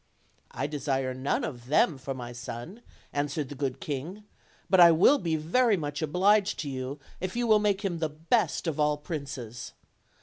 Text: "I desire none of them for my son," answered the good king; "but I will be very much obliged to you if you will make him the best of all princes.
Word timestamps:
"I 0.49 0.65
desire 0.65 1.13
none 1.13 1.43
of 1.43 1.67
them 1.67 1.99
for 1.99 2.15
my 2.15 2.31
son," 2.31 2.81
answered 3.13 3.49
the 3.49 3.53
good 3.55 3.79
king; 3.79 4.23
"but 4.67 4.79
I 4.79 4.91
will 4.91 5.19
be 5.19 5.35
very 5.35 5.77
much 5.77 6.01
obliged 6.01 6.57
to 6.61 6.69
you 6.69 6.97
if 7.19 7.35
you 7.35 7.45
will 7.45 7.59
make 7.59 7.85
him 7.85 7.99
the 7.99 8.09
best 8.09 8.65
of 8.65 8.79
all 8.79 8.97
princes. 8.97 9.73